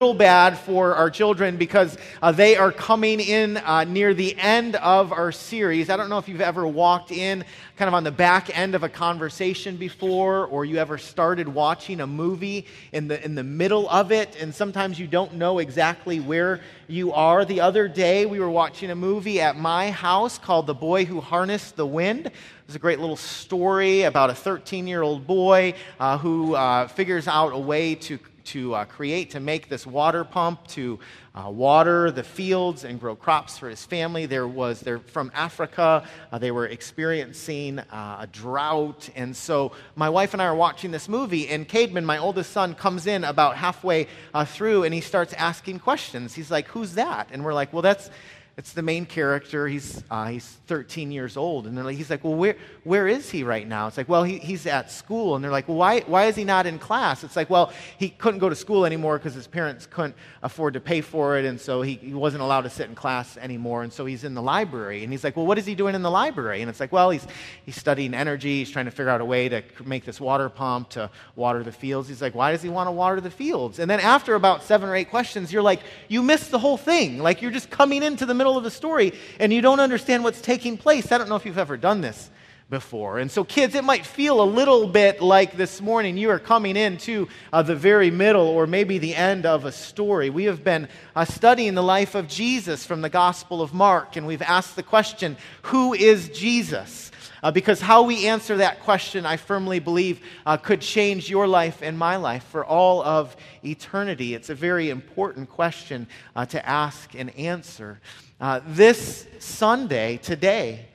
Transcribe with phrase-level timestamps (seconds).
[0.00, 4.76] little bad for our children because uh, they are coming in uh, near the end
[4.76, 5.90] of our series.
[5.90, 7.44] I don't know if you've ever walked in
[7.76, 12.00] kind of on the back end of a conversation before, or you ever started watching
[12.00, 16.20] a movie in the, in the middle of it, and sometimes you don't know exactly
[16.20, 17.44] where you are.
[17.44, 21.20] The other day, we were watching a movie at my house called The Boy Who
[21.20, 22.26] Harnessed the Wind.
[22.26, 22.32] It
[22.68, 27.26] was a great little story about a 13 year old boy uh, who uh, figures
[27.26, 30.98] out a way to to uh, create, to make this water pump to
[31.34, 34.26] uh, water the fields and grow crops for his family.
[34.26, 36.02] There was, they're from Africa.
[36.32, 39.08] Uh, they were experiencing uh, a drought.
[39.14, 42.74] And so my wife and I are watching this movie, and Cademan, my oldest son,
[42.74, 46.34] comes in about halfway uh, through and he starts asking questions.
[46.34, 47.28] He's like, Who's that?
[47.30, 48.10] And we're like, Well, that's
[48.58, 49.68] it's the main character.
[49.68, 51.68] He's, uh, he's 13 years old.
[51.68, 53.86] And like, he's like, Well, where, where is he right now?
[53.86, 55.36] It's like, Well, he, he's at school.
[55.36, 57.22] And they're like, Well, why, why is he not in class?
[57.22, 60.80] It's like, Well, he couldn't go to school anymore because his parents couldn't afford to
[60.80, 61.44] pay for it.
[61.44, 63.84] And so he, he wasn't allowed to sit in class anymore.
[63.84, 65.04] And so he's in the library.
[65.04, 66.60] And he's like, Well, what is he doing in the library?
[66.60, 67.28] And it's like, Well, he's,
[67.64, 68.58] he's studying energy.
[68.58, 71.70] He's trying to figure out a way to make this water pump to water the
[71.70, 72.08] fields.
[72.08, 73.78] He's like, Why does he want to water the fields?
[73.78, 77.18] And then after about seven or eight questions, you're like, You missed the whole thing.
[77.18, 80.40] Like, you're just coming into the middle of the story and you don't understand what's
[80.40, 81.12] taking place.
[81.12, 82.30] I don't know if you've ever done this
[82.70, 83.18] before.
[83.18, 86.76] And so, kids, it might feel a little bit like this morning you are coming
[86.76, 90.28] into uh, the very middle or maybe the end of a story.
[90.28, 94.26] We have been uh, studying the life of Jesus from the Gospel of Mark, and
[94.26, 97.10] we've asked the question who is Jesus?
[97.42, 101.82] Uh, because how we answer that question, I firmly believe, uh, could change your life
[101.82, 104.34] and my life for all of eternity.
[104.34, 108.00] It's a very important question uh, to ask and answer.
[108.40, 110.86] Uh, this Sunday, today,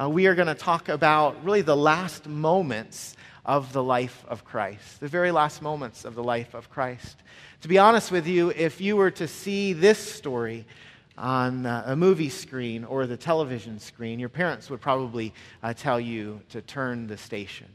[0.00, 4.44] uh, we are going to talk about really the last moments of the life of
[4.44, 7.16] Christ, the very last moments of the life of Christ.
[7.62, 10.64] To be honest with you, if you were to see this story
[11.18, 15.34] on uh, a movie screen or the television screen, your parents would probably
[15.64, 17.66] uh, tell you to turn the station.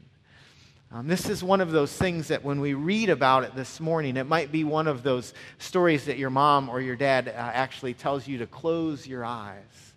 [0.91, 4.17] Um, this is one of those things that when we read about it this morning,
[4.17, 7.93] it might be one of those stories that your mom or your dad uh, actually
[7.93, 9.93] tells you to close your eyes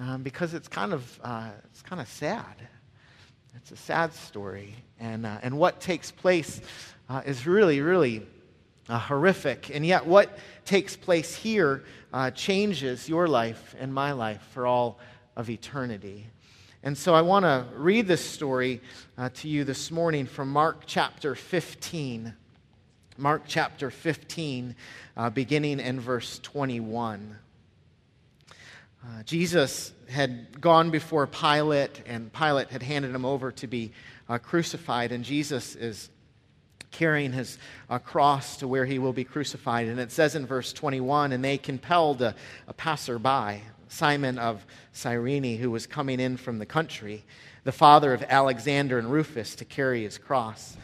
[0.00, 2.56] um, because it's kind of, uh, it's kind of sad.
[3.54, 4.74] It's a sad story.
[4.98, 6.60] And, uh, and what takes place
[7.08, 8.26] uh, is really, really
[8.88, 9.70] uh, horrific.
[9.72, 14.98] And yet, what takes place here uh, changes your life and my life for all
[15.36, 16.26] of eternity.
[16.86, 18.80] And so I want to read this story
[19.18, 22.32] uh, to you this morning from Mark chapter 15.
[23.18, 24.76] Mark chapter 15,
[25.16, 27.38] uh, beginning in verse 21.
[28.52, 33.90] Uh, Jesus had gone before Pilate, and Pilate had handed him over to be
[34.28, 36.08] uh, crucified, and Jesus is
[36.92, 37.58] carrying his
[37.90, 39.88] uh, cross to where he will be crucified.
[39.88, 42.36] And it says in verse 21 and they compelled a,
[42.68, 47.24] a passerby Simon of Cyrene, who was coming in from the country,
[47.64, 50.76] the father of Alexander and Rufus, to carry his cross.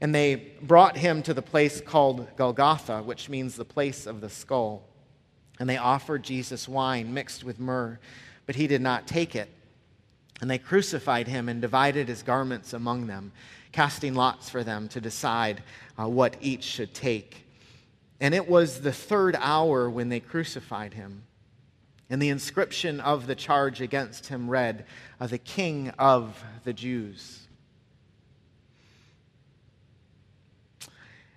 [0.00, 4.28] And they brought him to the place called Golgotha, which means the place of the
[4.28, 4.82] skull.
[5.58, 7.98] And they offered Jesus wine mixed with myrrh,
[8.44, 9.48] but he did not take it.
[10.40, 13.32] And they crucified him and divided his garments among them,
[13.72, 15.62] casting lots for them to decide
[15.98, 17.46] uh, what each should take.
[18.20, 21.22] And it was the third hour when they crucified him.
[22.08, 24.84] And the inscription of the charge against him read,
[25.20, 27.46] uh, The King of the Jews.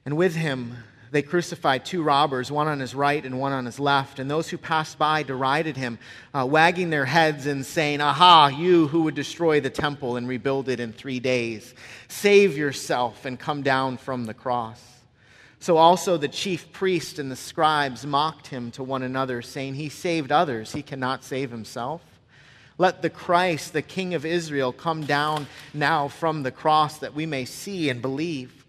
[0.05, 0.75] And with him
[1.11, 4.19] they crucified two robbers, one on his right and one on his left.
[4.19, 5.97] And those who passed by derided him,
[6.33, 10.69] uh, wagging their heads and saying, Aha, you who would destroy the temple and rebuild
[10.69, 11.73] it in three days,
[12.07, 14.98] save yourself and come down from the cross.
[15.59, 19.89] So also the chief priest and the scribes mocked him to one another, saying, He
[19.89, 22.01] saved others, he cannot save himself.
[22.77, 27.25] Let the Christ, the King of Israel, come down now from the cross that we
[27.25, 28.65] may see and believe.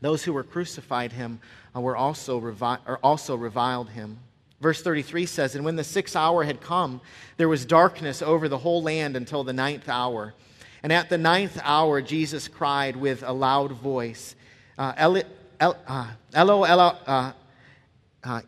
[0.00, 1.40] Those who were crucified him
[1.74, 4.18] uh, were also, revi- or also reviled him.
[4.60, 7.00] Verse 33 says, And when the sixth hour had come,
[7.38, 10.32] there was darkness over the whole land until the ninth hour.
[10.84, 14.36] And at the ninth hour, Jesus cried with a loud voice,
[14.78, 14.92] uh,
[15.64, 17.32] El, uh, Elo, Elo, uh,
[18.22, 18.42] uh,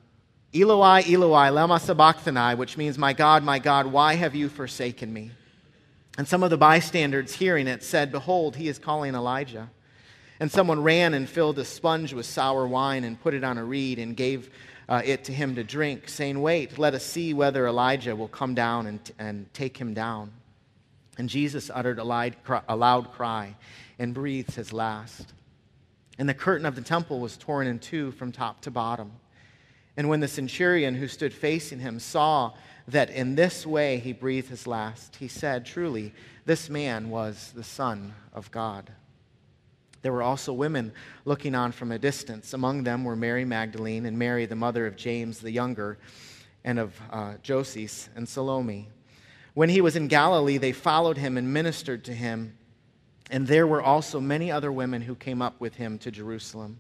[0.55, 5.31] Eloi, Eloi, lama sabachthani, which means, My God, my God, why have you forsaken me?
[6.19, 9.71] And some of the bystanders hearing it said, Behold, he is calling Elijah.
[10.41, 13.65] And someone ran and filled a sponge with sour wine and put it on a
[13.65, 14.51] reed and gave
[14.87, 18.55] uh, it to him to drink, saying, Wait, let us see whether Elijah will come
[18.55, 20.31] down and, and take him down.
[21.17, 23.57] And Jesus uttered a cry, a loud cry
[23.99, 25.33] and breathed his last.
[26.19, 29.13] And the curtain of the temple was torn in two from top to bottom.
[29.97, 32.53] And when the centurion who stood facing him saw
[32.89, 36.13] that in this way he breathed his last, he said, Truly,
[36.45, 38.91] this man was the Son of God.
[40.03, 40.93] There were also women
[41.25, 42.53] looking on from a distance.
[42.53, 45.99] Among them were Mary Magdalene and Mary, the mother of James the younger,
[46.65, 48.89] and of uh, Joses and Salome.
[49.55, 52.57] When he was in Galilee, they followed him and ministered to him.
[53.31, 56.79] And there were also many other women who came up with him to Jerusalem.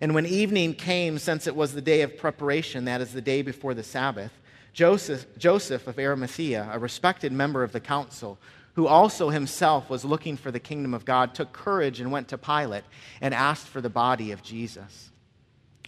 [0.00, 3.42] And when evening came, since it was the day of preparation, that is the day
[3.42, 4.32] before the Sabbath,
[4.72, 8.38] Joseph, Joseph of Arimathea, a respected member of the council,
[8.74, 12.38] who also himself was looking for the kingdom of God, took courage and went to
[12.38, 12.84] Pilate
[13.20, 15.10] and asked for the body of Jesus.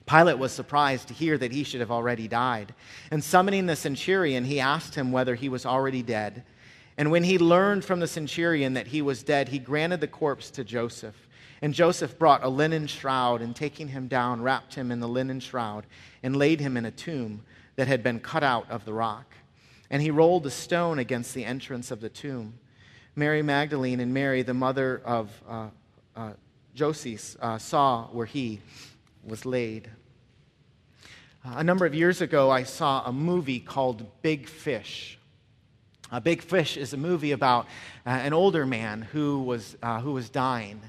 [0.05, 2.75] Pilate was surprised to hear that he should have already died.
[3.11, 6.43] And summoning the centurion, he asked him whether he was already dead.
[6.99, 10.51] And when he learned from the centurion that he was dead, he granted the corpse
[10.53, 11.17] to Joseph.
[11.63, 15.41] And Joseph brought a linen shroud, and taking him down, wrapped him in the linen
[15.41, 15.87] shroud,
[16.23, 17.45] and laid him in a tomb
[17.77, 19.35] that had been cut out of the rock.
[19.89, 22.55] And he rolled a stone against the entrance of the tomb.
[23.15, 25.69] Mary Magdalene and Mary, the mother of uh,
[26.17, 26.33] uh,
[26.77, 28.61] uh, saw where he
[29.23, 29.91] was laid.
[31.45, 35.19] Uh, a number of years ago, I saw a movie called Big Fish.
[36.13, 37.65] Uh, Big Fish is a movie about
[38.07, 40.83] uh, an older man who was, who was dying.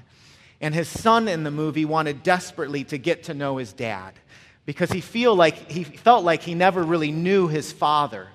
[0.60, 4.12] And his son in the movie wanted desperately to get to know his dad
[4.66, 8.28] because he, feel like, he felt like he never really knew his father.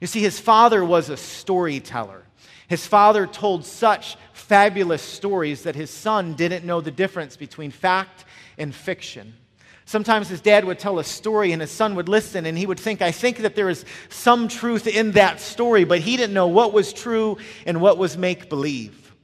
[0.00, 2.22] You see, his father was a storyteller.
[2.68, 8.24] His father told such fabulous stories that his son didn't know the difference between fact
[8.56, 9.34] and fiction.
[9.86, 12.80] Sometimes his dad would tell a story and his son would listen and he would
[12.80, 16.48] think, I think that there is some truth in that story, but he didn't know
[16.48, 19.14] what was true and what was make believe.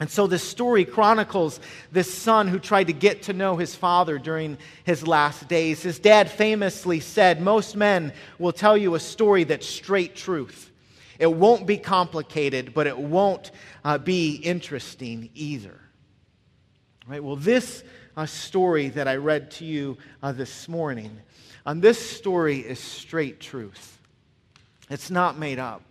[0.00, 1.60] And so this story chronicles
[1.92, 5.82] this son who tried to get to know his father during his last days.
[5.82, 10.72] His dad famously said, Most men will tell you a story that's straight truth.
[11.18, 13.50] It won't be complicated, but it won't
[13.84, 15.78] uh, be interesting either.
[17.06, 17.22] Right?
[17.22, 17.84] Well, this
[18.16, 21.18] uh, story that I read to you uh, this morning,
[21.66, 23.98] um, this story is straight truth.
[24.90, 25.82] It's not made up.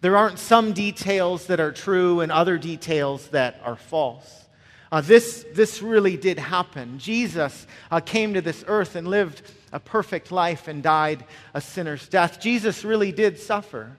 [0.00, 4.44] There aren't some details that are true and other details that are false.
[4.92, 6.98] Uh, this, this really did happen.
[6.98, 12.08] Jesus uh, came to this earth and lived a perfect life and died a sinner's
[12.08, 12.40] death.
[12.40, 13.96] Jesus really did suffer.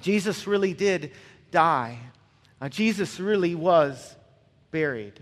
[0.00, 1.12] Jesus really did
[1.50, 1.98] die.
[2.60, 4.14] Uh, Jesus really was
[4.70, 5.20] buried.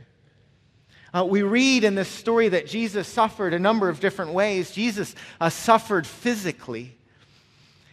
[1.12, 4.71] Uh, we read in this story that Jesus suffered a number of different ways.
[4.71, 6.97] Jesus uh, suffered physically.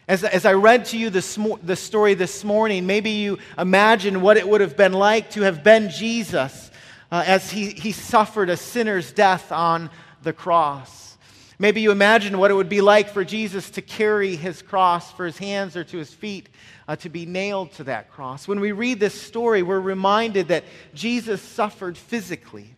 [0.08, 4.38] As, as I read to you this, the story this morning, maybe you imagine what
[4.38, 6.72] it would have been like to have been Jesus
[7.12, 9.90] uh, as he, he suffered a sinner's death on
[10.24, 11.18] the cross.
[11.60, 15.26] Maybe you imagine what it would be like for Jesus to carry his cross for
[15.26, 16.48] his hands or to his feet
[16.88, 18.48] uh, to be nailed to that cross.
[18.48, 22.77] When we read this story, we're reminded that Jesus suffered physically.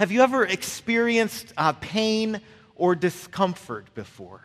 [0.00, 2.40] Have you ever experienced uh, pain
[2.74, 4.40] or discomfort before?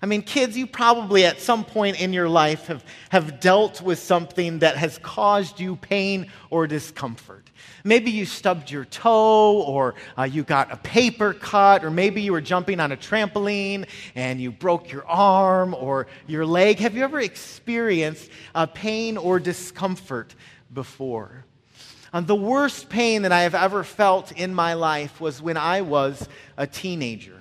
[0.00, 3.98] I mean, kids, you probably at some point in your life have, have dealt with
[3.98, 7.50] something that has caused you pain or discomfort.
[7.84, 12.32] Maybe you stubbed your toe, or uh, you got a paper cut, or maybe you
[12.32, 16.78] were jumping on a trampoline and you broke your arm or your leg.
[16.78, 20.34] Have you ever experienced uh, pain or discomfort
[20.72, 21.44] before?
[22.12, 25.82] Um, the worst pain that I have ever felt in my life was when I
[25.82, 27.34] was a teenager.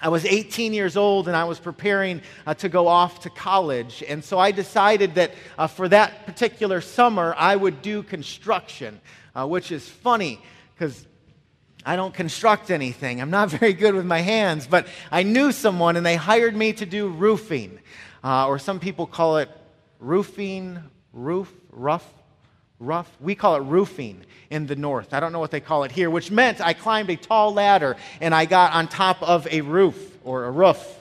[0.00, 4.04] I was 18 years old and I was preparing uh, to go off to college.
[4.06, 9.00] And so I decided that uh, for that particular summer, I would do construction,
[9.34, 10.40] uh, which is funny
[10.74, 11.04] because
[11.84, 13.20] I don't construct anything.
[13.20, 16.74] I'm not very good with my hands, but I knew someone and they hired me
[16.74, 17.80] to do roofing,
[18.22, 19.50] uh, or some people call it
[19.98, 20.78] roofing,
[21.12, 22.06] roof, rough,
[22.80, 23.10] rough.
[23.20, 25.12] We call it roofing in the north.
[25.12, 27.96] I don't know what they call it here, which meant I climbed a tall ladder
[28.20, 30.97] and I got on top of a roof or a roof.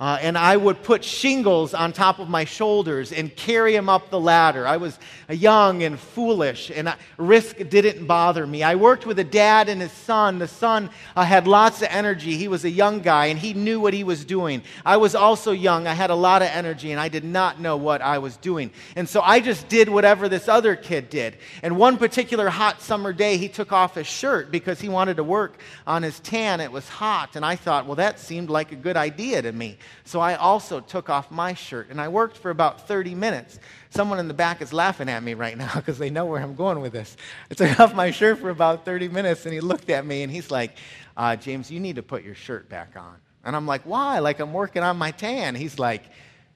[0.00, 4.08] Uh, and I would put shingles on top of my shoulders and carry them up
[4.08, 4.66] the ladder.
[4.66, 8.62] I was young and foolish, and I, risk didn't bother me.
[8.62, 10.38] I worked with a dad and his son.
[10.38, 12.38] The son uh, had lots of energy.
[12.38, 14.62] He was a young guy, and he knew what he was doing.
[14.86, 15.86] I was also young.
[15.86, 18.70] I had a lot of energy, and I did not know what I was doing.
[18.96, 21.36] And so I just did whatever this other kid did.
[21.62, 25.24] And one particular hot summer day, he took off his shirt because he wanted to
[25.24, 26.60] work on his tan.
[26.60, 29.76] It was hot, and I thought, well, that seemed like a good idea to me.
[30.04, 33.58] So I also took off my shirt and I worked for about 30 minutes.
[33.90, 36.54] Someone in the back is laughing at me right now because they know where I'm
[36.54, 37.16] going with this.
[37.50, 40.32] I took off my shirt for about 30 minutes and he looked at me and
[40.32, 40.76] he's like,
[41.16, 43.16] uh, James, you need to put your shirt back on.
[43.44, 44.18] And I'm like, Why?
[44.18, 45.54] Like, I'm working on my tan.
[45.54, 46.02] He's like,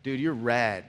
[0.03, 0.85] Dude, you're red.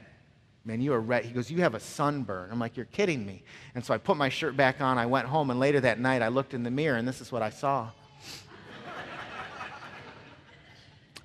[0.65, 1.25] Man, you are red.
[1.25, 2.49] He goes, You have a sunburn.
[2.51, 3.43] I'm like, You're kidding me.
[3.75, 4.97] And so I put my shirt back on.
[4.97, 7.31] I went home, and later that night, I looked in the mirror, and this is
[7.31, 7.89] what I saw.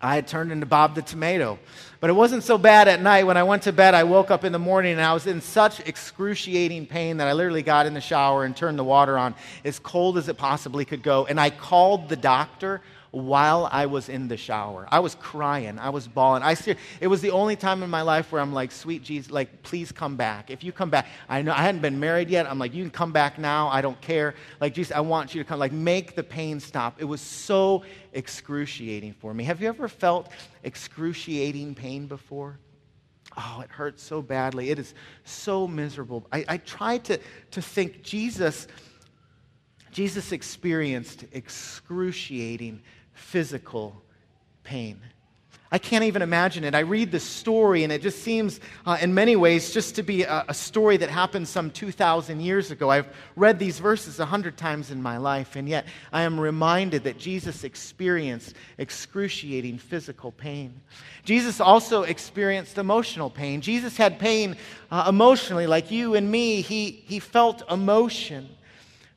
[0.03, 1.59] I had turned into Bob the Tomato.
[2.01, 3.25] But it wasn't so bad at night.
[3.25, 5.43] When I went to bed, I woke up in the morning and I was in
[5.43, 9.35] such excruciating pain that I literally got in the shower and turned the water on
[9.65, 11.27] as cold as it possibly could go.
[11.27, 14.87] And I called the doctor while I was in the shower.
[14.91, 15.79] I was crying.
[15.79, 16.43] I was bawling.
[16.43, 16.55] I
[17.01, 19.91] it was the only time in my life where I'm like, sweet Jesus, like, please
[19.91, 20.51] come back.
[20.51, 22.47] If you come back, I know I hadn't been married yet.
[22.47, 23.69] I'm like, you can come back now.
[23.69, 24.35] I don't care.
[24.61, 25.59] Like, Jesus, I want you to come.
[25.59, 27.01] Like, make the pain stop.
[27.01, 29.45] It was so excruciating for me.
[29.45, 30.29] Have you ever felt
[30.63, 32.59] excruciating pain before?
[33.37, 34.71] Oh, it hurts so badly.
[34.71, 36.27] It is so miserable.
[36.33, 37.19] I, I tried to,
[37.53, 38.67] to think Jesus,
[39.93, 42.83] Jesus experienced excruciating
[43.31, 44.03] physical
[44.65, 45.01] pain.
[45.73, 46.75] I can't even imagine it.
[46.75, 50.25] I read the story, and it just seems, uh, in many ways, just to be
[50.25, 52.91] a, a, story that happened some 2,000 years ago.
[52.91, 53.07] I've
[53.37, 57.19] read these verses a hundred times in my life, and yet I am reminded that
[57.19, 60.81] Jesus experienced excruciating physical pain.
[61.25, 63.61] Jesus also experienced emotional pain.
[63.61, 64.57] Jesus had pain
[64.91, 66.63] uh, emotionally, like you and me.
[66.63, 68.49] He, he felt emotion.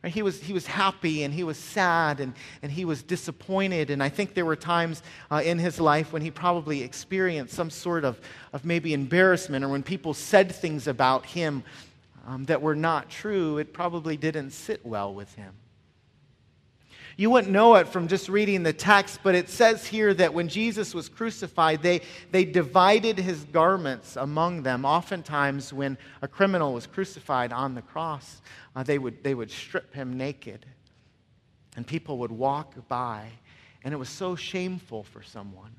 [0.05, 3.89] He was, he was happy and he was sad and, and he was disappointed.
[3.89, 7.69] And I think there were times uh, in his life when he probably experienced some
[7.69, 8.19] sort of,
[8.51, 11.63] of maybe embarrassment or when people said things about him
[12.27, 13.57] um, that were not true.
[13.57, 15.53] It probably didn't sit well with him.
[17.15, 20.47] You wouldn't know it from just reading the text, but it says here that when
[20.47, 22.01] Jesus was crucified, they,
[22.31, 24.83] they divided his garments among them.
[24.83, 28.41] Oftentimes, when a criminal was crucified on the cross,
[28.75, 30.65] uh, they, would, they would strip him naked,
[31.75, 33.29] and people would walk by,
[33.83, 35.75] and it was so shameful for someone.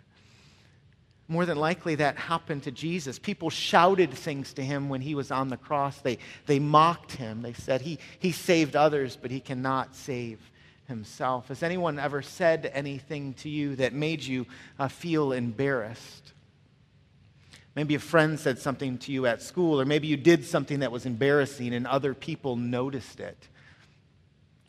[1.26, 3.19] More than likely, that happened to Jesus.
[3.19, 5.99] People shouted things to him when he was on the cross.
[5.99, 7.43] They, they mocked him.
[7.43, 10.38] They said, he, he saved others, but he cannot save
[10.87, 11.49] himself.
[11.49, 14.47] Has anyone ever said anything to you that made you
[14.79, 16.33] uh, feel embarrassed?
[17.75, 20.93] Maybe a friend said something to you at school, or maybe you did something that
[20.93, 23.49] was embarrassing and other people noticed it.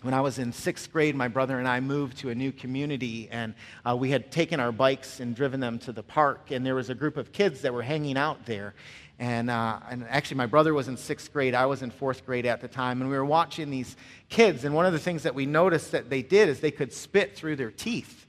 [0.02, 3.28] When I was in sixth grade, my brother and I moved to a new community,
[3.32, 3.56] and
[3.88, 6.52] uh, we had taken our bikes and driven them to the park.
[6.52, 8.76] And there was a group of kids that were hanging out there.
[9.18, 11.56] And, uh, and actually, my brother was in sixth grade.
[11.56, 13.02] I was in fourth grade at the time.
[13.02, 13.96] And we were watching these
[14.30, 14.66] kids.
[14.66, 17.36] And one of the things that we noticed that they did is they could spit
[17.36, 18.26] through their teeth.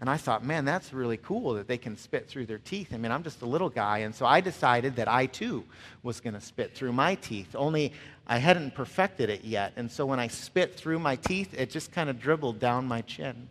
[0.00, 2.92] And I thought, man, that's really cool that they can spit through their teeth.
[2.92, 3.98] I mean, I'm just a little guy.
[3.98, 5.64] And so I decided that I too
[6.02, 7.54] was going to spit through my teeth.
[7.54, 7.92] Only
[8.26, 9.72] I hadn't perfected it yet.
[9.76, 13.02] And so when I spit through my teeth, it just kind of dribbled down my
[13.02, 13.48] chin.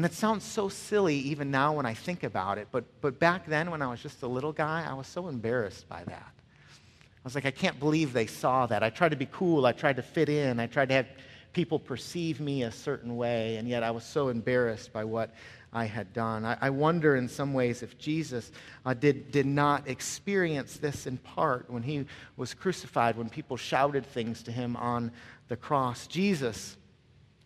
[0.00, 3.44] And it sounds so silly even now when I think about it, but, but back
[3.44, 6.32] then when I was just a little guy, I was so embarrassed by that.
[6.32, 8.82] I was like, I can't believe they saw that.
[8.82, 11.06] I tried to be cool, I tried to fit in, I tried to have
[11.52, 15.34] people perceive me a certain way, and yet I was so embarrassed by what
[15.70, 16.46] I had done.
[16.46, 18.52] I, I wonder in some ways if Jesus
[18.86, 22.06] uh, did, did not experience this in part when he
[22.38, 25.12] was crucified, when people shouted things to him on
[25.48, 26.06] the cross.
[26.06, 26.78] Jesus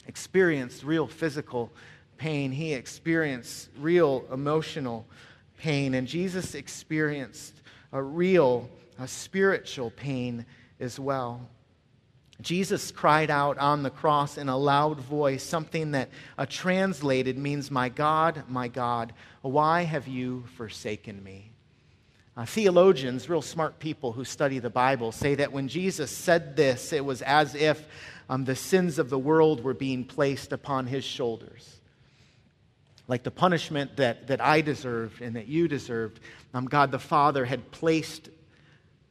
[0.06, 1.72] experienced real physical
[2.16, 5.06] pain, he experienced real emotional
[5.58, 7.54] pain, and Jesus experienced
[7.92, 8.68] a real
[8.98, 10.46] a spiritual pain
[10.80, 11.48] as well.
[12.40, 17.70] Jesus cried out on the cross in a loud voice, something that uh, translated means,
[17.70, 21.50] My God, my God, why have you forsaken me?
[22.36, 26.92] Uh, theologians, real smart people who study the Bible, say that when Jesus said this,
[26.92, 27.86] it was as if
[28.28, 31.73] um, the sins of the world were being placed upon his shoulders
[33.06, 36.20] like the punishment that, that I deserved and that you deserved,
[36.54, 38.30] um, God the Father had placed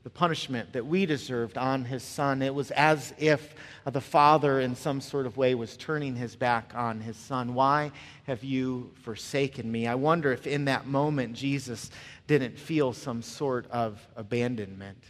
[0.04, 2.42] the punishment that we deserved on his son.
[2.42, 3.56] It was as if
[3.90, 7.54] the Father, in some sort of way, was turning his back on his son.
[7.54, 7.92] Why
[8.26, 9.88] have you forsaken me?
[9.88, 11.90] I wonder if in that moment Jesus
[12.28, 15.02] didn't feel some sort of abandonment.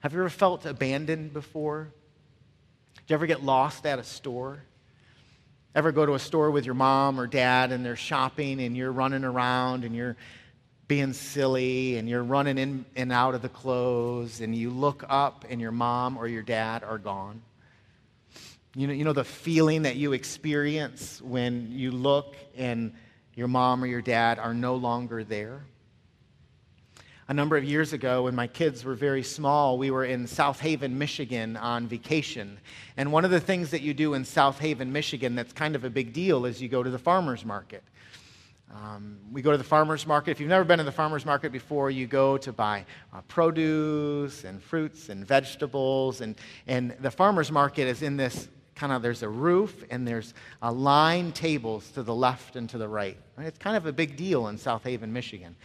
[0.00, 1.88] Have you ever felt abandoned before?
[2.96, 4.62] Did you ever get lost at a store?
[5.74, 8.90] Ever go to a store with your mom or dad and they're shopping and you're
[8.92, 10.16] running around and you're
[10.88, 15.44] being silly and you're running in and out of the clothes and you look up
[15.48, 17.42] and your mom or your dad are gone?
[18.74, 22.94] You know, you know the feeling that you experience when you look and
[23.34, 25.62] your mom or your dad are no longer there?
[27.28, 30.60] A number of years ago when my kids were very small, we were in South
[30.60, 32.58] Haven, Michigan on vacation.
[32.96, 35.84] And one of the things that you do in South Haven, Michigan that's kind of
[35.84, 37.82] a big deal is you go to the farmer's market.
[38.74, 40.30] Um, we go to the farmer's market.
[40.30, 44.44] If you've never been to the farmer's market before, you go to buy uh, produce
[44.44, 46.22] and fruits and vegetables.
[46.22, 46.34] And,
[46.66, 50.32] and the farmer's market is in this kind of, there's a roof and there's
[50.62, 53.18] a line tables to the left and to the right.
[53.38, 55.56] It's kind of a big deal in South Haven, Michigan.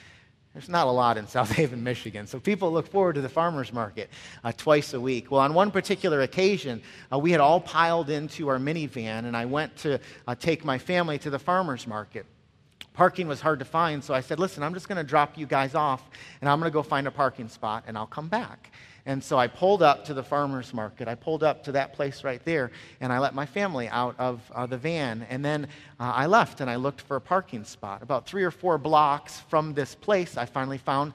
[0.53, 2.27] There's not a lot in South Haven, Michigan.
[2.27, 4.09] So people look forward to the farmer's market
[4.43, 5.31] uh, twice a week.
[5.31, 6.81] Well, on one particular occasion,
[7.11, 10.77] uh, we had all piled into our minivan, and I went to uh, take my
[10.77, 12.25] family to the farmer's market.
[12.93, 15.47] Parking was hard to find, so I said, Listen, I'm just going to drop you
[15.47, 16.07] guys off,
[16.41, 18.71] and I'm going to go find a parking spot, and I'll come back.
[19.05, 21.07] And so I pulled up to the farmer's market.
[21.07, 24.39] I pulled up to that place right there, and I let my family out of
[24.55, 25.25] uh, the van.
[25.29, 25.67] And then
[25.99, 28.01] uh, I left and I looked for a parking spot.
[28.01, 31.13] About three or four blocks from this place, I finally found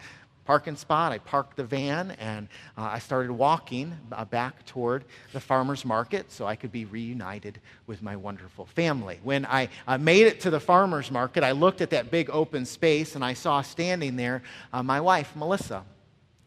[0.48, 1.12] parking spot.
[1.12, 5.04] I parked the van and uh, I started walking uh, back toward
[5.34, 9.20] the farmer's market so I could be reunited with my wonderful family.
[9.22, 12.64] When I uh, made it to the farmer's market, I looked at that big open
[12.64, 14.42] space and I saw standing there
[14.72, 15.84] uh, my wife, Melissa.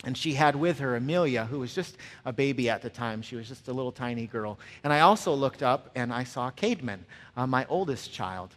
[0.04, 3.22] And she had with her Amelia, who was just a baby at the time.
[3.22, 4.58] She was just a little tiny girl.
[4.84, 7.00] And I also looked up and I saw Cademan,
[7.38, 8.56] uh, my oldest child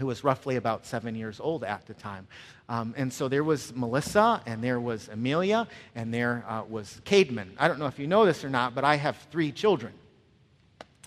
[0.00, 2.26] who was roughly about seven years old at the time.
[2.70, 7.50] Um, and so there was Melissa, and there was Amelia, and there uh, was Cademan.
[7.58, 9.92] I don't know if you know this or not, but I have three children.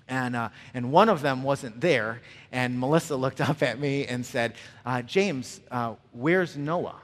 [0.07, 2.21] And, uh, and one of them wasn't there.
[2.51, 4.53] And Melissa looked up at me and said,
[4.85, 7.01] uh, James, uh, where's Noah?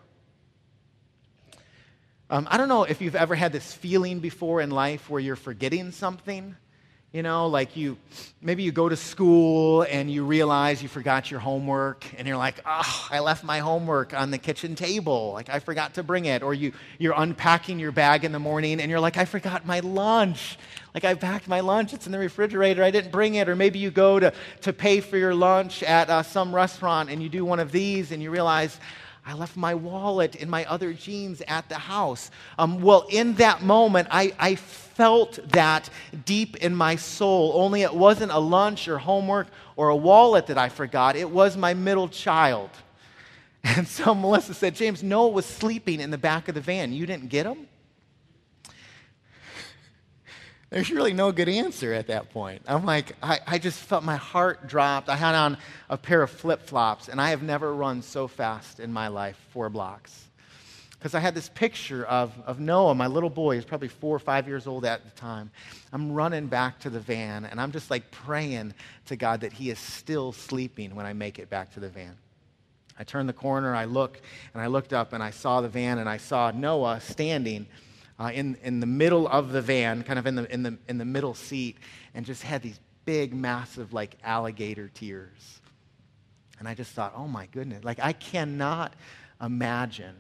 [2.32, 5.36] Um, I don't know if you've ever had this feeling before in life where you're
[5.36, 6.56] forgetting something.
[7.12, 7.98] You know, like you,
[8.40, 12.62] maybe you go to school and you realize you forgot your homework and you're like,
[12.68, 15.32] oh, I left my homework on the kitchen table.
[15.34, 16.44] Like, I forgot to bring it.
[16.44, 19.80] Or you, you're unpacking your bag in the morning and you're like, I forgot my
[19.80, 20.60] lunch.
[20.94, 23.50] Like, I packed my lunch, it's in the refrigerator, I didn't bring it.
[23.50, 24.32] Or maybe you go to,
[24.62, 28.12] to pay for your lunch at uh, some restaurant and you do one of these
[28.12, 28.80] and you realize,
[29.30, 32.32] I left my wallet and my other jeans at the house.
[32.58, 35.88] Um, well, in that moment, I, I felt that
[36.26, 40.58] deep in my soul, only it wasn't a lunch or homework or a wallet that
[40.58, 42.72] I forgot, it was my middle child.
[43.64, 46.94] And so Melissa said, James, Noah was sleeping in the back of the van.
[46.94, 47.68] You didn't get him?
[50.70, 52.62] There's really no good answer at that point.
[52.68, 55.10] I'm like, I, I just felt my heart dropped.
[55.10, 55.58] I had on
[55.90, 59.36] a pair of flip flops, and I have never run so fast in my life,
[59.50, 60.26] four blocks.
[60.92, 64.20] Because I had this picture of, of Noah, my little boy, he's probably four or
[64.20, 65.50] five years old at the time.
[65.92, 68.76] I'm running back to the van, and I'm just like praying
[69.08, 72.16] to God that he is still sleeping when I make it back to the van.
[73.00, 74.22] I turned the corner, I look,
[74.54, 77.66] and I looked up, and I saw the van, and I saw Noah standing
[78.20, 80.98] uh, in, in the middle of the van, kind of in the, in, the, in
[80.98, 81.78] the middle seat,
[82.14, 85.62] and just had these big, massive, like alligator tears.
[86.60, 88.94] And I just thought, oh my goodness, like I cannot
[89.42, 90.16] imagine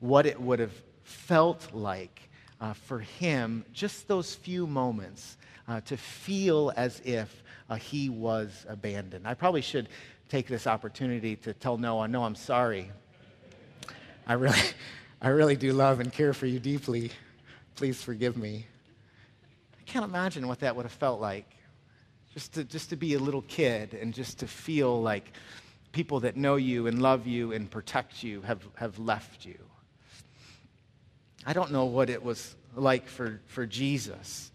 [0.00, 2.28] what it would have felt like
[2.60, 8.66] uh, for him, just those few moments, uh, to feel as if uh, he was
[8.68, 9.26] abandoned.
[9.26, 9.88] I probably should
[10.28, 12.90] take this opportunity to tell Noah, no, I'm sorry.
[14.26, 14.58] I really,
[15.20, 17.10] I really do love and care for you deeply.
[17.76, 18.66] Please forgive me.
[19.80, 21.50] I can't imagine what that would have felt like.
[22.32, 25.32] Just to, just to be a little kid and just to feel like
[25.92, 29.58] people that know you and love you and protect you have, have left you.
[31.46, 34.50] I don't know what it was like for, for Jesus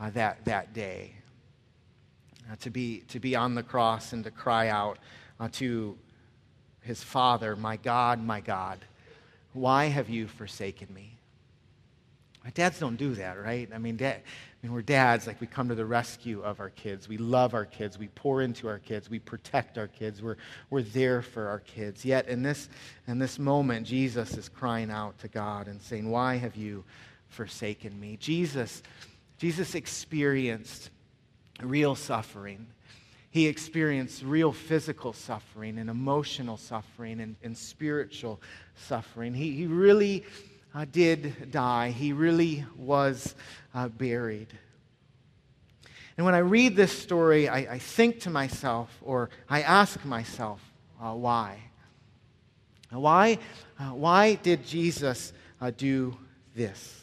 [0.00, 1.12] uh, that, that day.
[2.50, 4.98] Uh, to, be, to be on the cross and to cry out
[5.38, 5.96] uh, to
[6.82, 8.78] his Father, My God, my God
[9.56, 11.16] why have you forsaken me?
[12.44, 13.68] My Dads don't do that, right?
[13.74, 16.70] I mean, dad, I mean, we're dads, like we come to the rescue of our
[16.70, 17.08] kids.
[17.08, 17.98] We love our kids.
[17.98, 19.10] We pour into our kids.
[19.10, 20.22] We protect our kids.
[20.22, 20.36] We're,
[20.70, 22.04] we're there for our kids.
[22.04, 22.68] Yet in this,
[23.08, 26.84] in this moment, Jesus is crying out to God and saying, Why have you
[27.30, 28.16] forsaken me?
[28.16, 28.80] Jesus,
[29.38, 30.90] Jesus experienced
[31.60, 32.68] real suffering
[33.36, 38.40] he experienced real physical suffering and emotional suffering and, and spiritual
[38.76, 39.34] suffering.
[39.34, 40.24] He, he really
[40.74, 43.34] uh, did die, he really was
[43.74, 44.46] uh, buried.
[46.16, 50.62] And when I read this story, I, I, think to myself, or I ask myself,
[50.98, 51.58] uh, why?
[52.88, 53.36] Why,
[53.78, 56.16] uh, why did Jesus uh, do
[56.54, 57.02] this?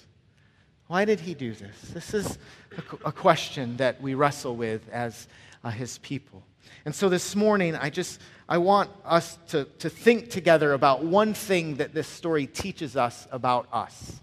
[0.87, 1.79] Why did he do this?
[1.93, 2.39] This is
[2.75, 5.27] a, a question that we wrestle with as
[5.63, 6.43] uh, his people.
[6.85, 11.33] And so this morning, I just I want us to, to think together about one
[11.33, 14.19] thing that this story teaches us about us.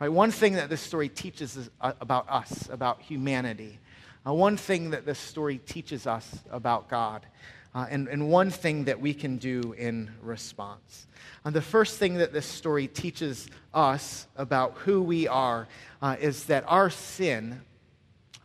[0.00, 0.12] Right?
[0.12, 3.78] One thing that this story teaches us uh, about us, about humanity.
[4.24, 7.26] Uh, one thing that this story teaches us about God.
[7.74, 11.06] uh, and, and one thing that we can do in response.
[11.44, 15.68] And the first thing that this story teaches us about who we are
[16.02, 17.60] uh, is that our sin,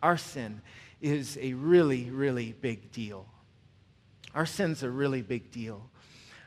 [0.01, 0.61] our sin,
[1.03, 3.27] is a really, really big deal.
[4.33, 5.89] Our sin's a really big deal.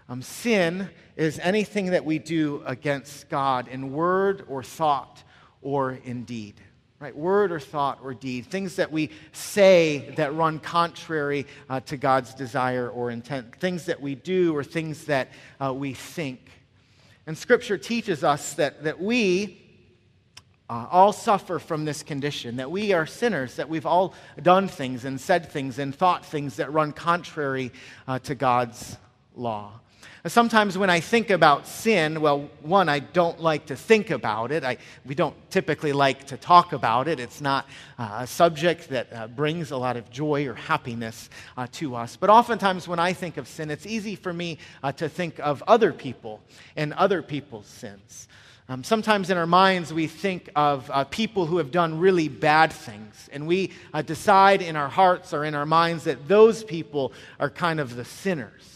[0.09, 5.23] Um, sin is anything that we do against God in word or thought
[5.61, 6.55] or in deed.
[6.99, 7.15] Right?
[7.15, 8.47] Word or thought or deed.
[8.47, 13.55] Things that we say that run contrary uh, to God's desire or intent.
[13.57, 15.29] Things that we do or things that
[15.63, 16.41] uh, we think.
[17.27, 19.66] And Scripture teaches us that, that we
[20.69, 25.05] uh, all suffer from this condition, that we are sinners, that we've all done things
[25.05, 27.73] and said things and thought things that run contrary
[28.09, 28.97] uh, to God's
[29.35, 29.73] law.
[30.27, 34.65] Sometimes when I think about sin, well, one, I don't like to think about it.
[34.65, 37.21] I, we don't typically like to talk about it.
[37.21, 41.69] It's not uh, a subject that uh, brings a lot of joy or happiness uh,
[41.73, 42.17] to us.
[42.17, 45.63] But oftentimes when I think of sin, it's easy for me uh, to think of
[45.69, 46.41] other people
[46.75, 48.27] and other people's sins.
[48.69, 52.73] Um, sometimes in our minds, we think of uh, people who have done really bad
[52.73, 57.13] things, and we uh, decide in our hearts or in our minds that those people
[57.39, 58.73] are kind of the sinners.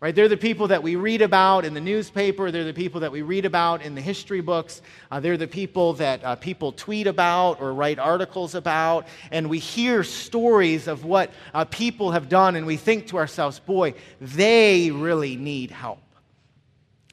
[0.00, 0.14] Right?
[0.14, 2.50] They're the people that we read about in the newspaper.
[2.50, 4.80] They're the people that we read about in the history books.
[5.10, 9.06] Uh, they're the people that uh, people tweet about or write articles about.
[9.30, 13.58] And we hear stories of what uh, people have done, and we think to ourselves,
[13.58, 16.00] boy, they really need help.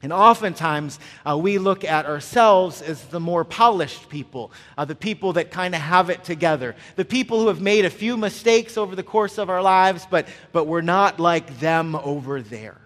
[0.00, 5.32] And oftentimes, uh, we look at ourselves as the more polished people, uh, the people
[5.32, 8.94] that kind of have it together, the people who have made a few mistakes over
[8.94, 12.80] the course of our lives, but, but we're not like them over there.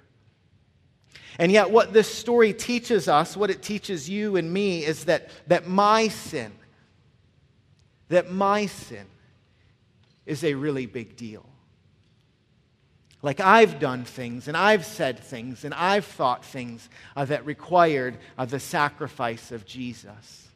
[1.39, 5.29] And yet, what this story teaches us, what it teaches you and me, is that,
[5.49, 6.53] that my sin,
[8.09, 9.07] that my sin
[10.25, 11.45] is a really big deal.
[13.23, 18.19] Like I've done things and I've said things and I've thought things uh, that required
[18.37, 20.49] uh, the sacrifice of Jesus.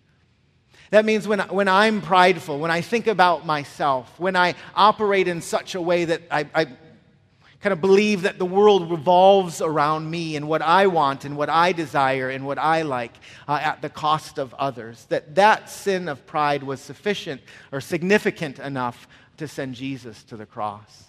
[0.90, 5.40] That means when, when I'm prideful, when I think about myself, when I operate in
[5.42, 6.64] such a way that I, I
[7.60, 11.48] kind of believe that the world revolves around me and what I want and what
[11.48, 13.14] I desire and what I like
[13.46, 18.58] uh, at the cost of others, that that sin of pride was sufficient or significant
[18.58, 21.06] enough to send Jesus to the cross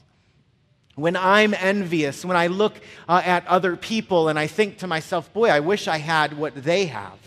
[0.97, 2.75] when I'm envious, when I look
[3.07, 6.55] uh, at other people and I think to myself, boy, I wish I had what
[6.55, 7.19] they have.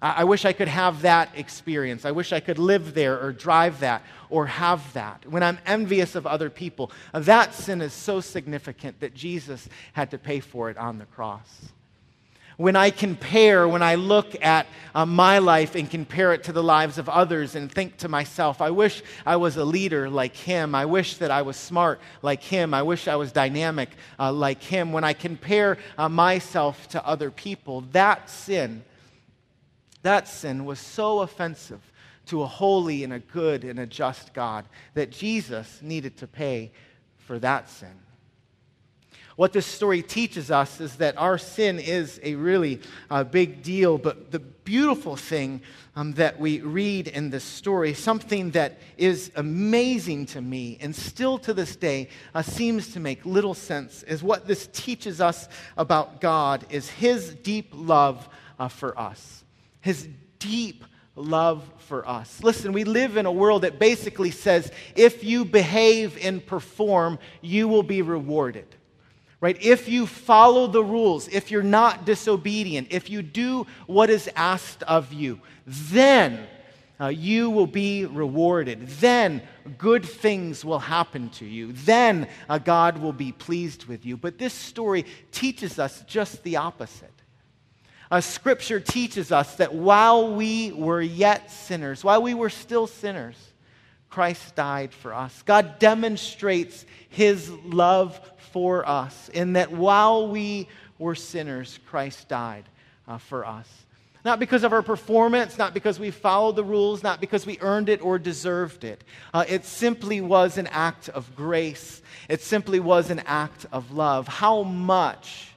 [0.00, 2.06] I-, I wish I could have that experience.
[2.06, 5.26] I wish I could live there or drive that or have that.
[5.28, 10.18] When I'm envious of other people, that sin is so significant that Jesus had to
[10.18, 11.68] pay for it on the cross
[12.56, 16.62] when I compare, when I look at uh, my life and compare it to the
[16.62, 20.74] lives of others and think to myself, I wish I was a leader like him.
[20.74, 22.72] I wish that I was smart like him.
[22.72, 24.92] I wish I was dynamic uh, like him.
[24.92, 28.84] When I compare uh, myself to other people, that sin,
[30.02, 31.80] that sin was so offensive
[32.26, 34.64] to a holy and a good and a just God
[34.94, 36.70] that Jesus needed to pay
[37.18, 38.03] for that sin.
[39.36, 43.98] What this story teaches us is that our sin is a really uh, big deal,
[43.98, 45.60] but the beautiful thing
[45.96, 51.38] um, that we read in this story, something that is amazing to me and still
[51.38, 56.20] to this day uh, seems to make little sense, is what this teaches us about
[56.20, 58.28] God is His deep love
[58.60, 59.42] uh, for us.
[59.80, 60.84] His deep
[61.16, 62.40] love for us.
[62.40, 67.66] Listen, we live in a world that basically says if you behave and perform, you
[67.66, 68.66] will be rewarded
[69.44, 69.62] right?
[69.62, 74.82] If you follow the rules, if you're not disobedient, if you do what is asked
[74.84, 76.46] of you, then
[76.98, 78.88] uh, you will be rewarded.
[78.88, 79.42] Then
[79.76, 81.72] good things will happen to you.
[81.72, 84.16] Then uh, God will be pleased with you.
[84.16, 87.12] But this story teaches us just the opposite.
[88.10, 93.36] Uh, scripture teaches us that while we were yet sinners, while we were still sinners,
[94.14, 95.42] Christ died for us.
[95.42, 98.20] God demonstrates his love
[98.52, 100.68] for us in that while we
[101.00, 102.62] were sinners, Christ died
[103.08, 103.68] uh, for us.
[104.24, 107.88] Not because of our performance, not because we followed the rules, not because we earned
[107.88, 109.02] it or deserved it.
[109.32, 112.00] Uh, it simply was an act of grace.
[112.28, 114.28] It simply was an act of love.
[114.28, 115.48] How much,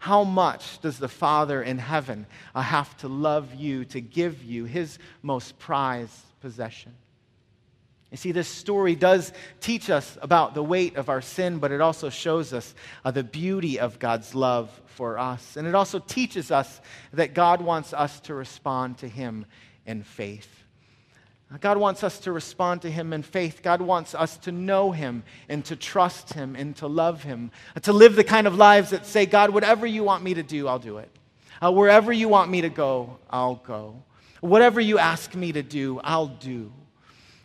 [0.00, 4.64] how much does the Father in heaven uh, have to love you, to give you
[4.64, 6.96] his most prized possession?
[8.12, 11.80] You see, this story does teach us about the weight of our sin, but it
[11.80, 12.74] also shows us
[13.06, 15.56] uh, the beauty of God's love for us.
[15.56, 16.82] And it also teaches us
[17.14, 19.46] that God wants us to respond to Him
[19.86, 20.46] in faith.
[21.58, 23.62] God wants us to respond to Him in faith.
[23.62, 27.94] God wants us to know Him and to trust Him and to love Him, to
[27.94, 30.78] live the kind of lives that say, God, whatever you want me to do, I'll
[30.78, 31.08] do it.
[31.62, 34.02] Uh, wherever you want me to go, I'll go.
[34.42, 36.74] Whatever you ask me to do, I'll do.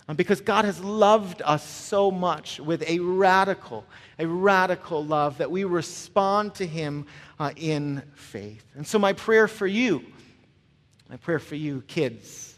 [0.09, 3.85] Uh, because God has loved us so much with a radical,
[4.17, 7.05] a radical love that we respond to Him
[7.39, 8.63] uh, in faith.
[8.75, 10.05] And so, my prayer for you,
[11.09, 12.57] my prayer for you, kids,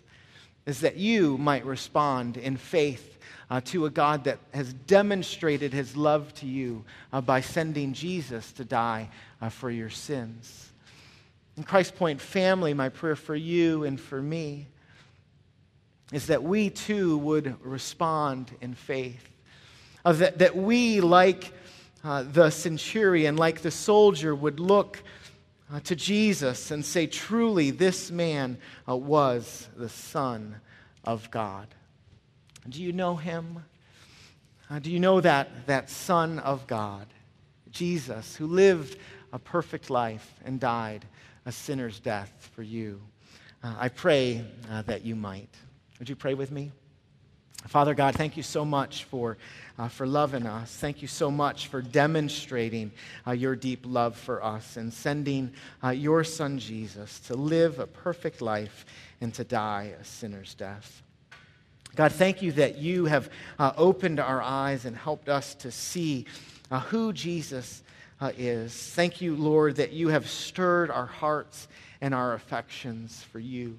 [0.66, 3.18] is that you might respond in faith
[3.50, 8.52] uh, to a God that has demonstrated his love to you uh, by sending Jesus
[8.54, 9.10] to die
[9.42, 10.70] uh, for your sins.
[11.58, 14.68] In Christ Point family, my prayer for you and for me
[16.12, 19.30] is that we too would respond in faith.
[20.04, 21.54] Uh, that, that we, like
[22.04, 25.04] uh, the centurion, like the soldier, would look
[25.72, 30.56] uh, to Jesus and say, truly, this man uh, was the Son
[31.04, 31.68] of God.
[32.68, 33.64] Do you know him?
[34.70, 37.08] Uh, do you know that, that Son of God,
[37.72, 38.98] Jesus, who lived
[39.32, 41.06] a perfect life and died
[41.46, 43.00] a sinner's death for you?
[43.64, 44.46] Uh, I pray
[44.86, 45.50] that you might.
[46.00, 46.72] Would you pray with me?
[47.68, 49.38] Father God, thank you so much for,
[49.78, 50.74] uh, for loving us.
[50.78, 52.92] Thank you so much for demonstrating
[53.28, 55.52] uh, your deep love for us and sending
[55.84, 58.86] uh, your son Jesus to live a perfect life
[59.20, 61.04] and to die a sinner's death.
[61.96, 66.26] God, thank you that you have uh, opened our eyes and helped us to see
[66.72, 67.84] uh, who Jesus
[68.22, 68.74] uh, is.
[68.94, 71.68] Thank you, Lord, that you have stirred our hearts
[72.00, 73.78] and our affections for you.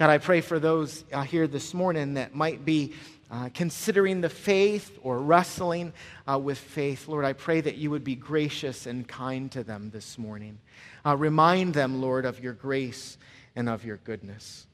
[0.00, 2.94] God, I pray for those uh, here this morning that might be
[3.30, 5.92] uh, considering the faith or wrestling
[6.26, 7.06] uh, with faith.
[7.06, 10.58] Lord, I pray that you would be gracious and kind to them this morning.
[11.04, 13.18] Uh, remind them, Lord, of your grace
[13.54, 14.66] and of your goodness.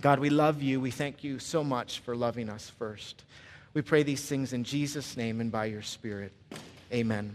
[0.00, 0.80] God, we love you.
[0.80, 3.22] We thank you so much for loving us first.
[3.74, 6.32] We pray these things in Jesus' name and by your Spirit.
[6.92, 7.32] Amen.